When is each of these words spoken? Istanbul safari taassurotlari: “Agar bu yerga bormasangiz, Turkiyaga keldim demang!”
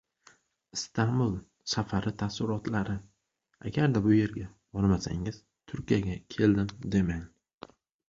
Istanbul 0.77 1.35
safari 1.73 2.13
taassurotlari: 2.23 2.97
“Agar 3.71 3.95
bu 4.09 4.17
yerga 4.19 4.49
bormasangiz, 4.79 5.41
Turkiyaga 5.73 6.21
keldim 6.39 6.77
demang!” 6.99 7.27